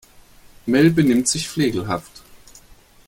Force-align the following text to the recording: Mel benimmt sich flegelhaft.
Mel 0.65 0.89
benimmt 0.89 1.27
sich 1.27 1.47
flegelhaft. 1.47 2.23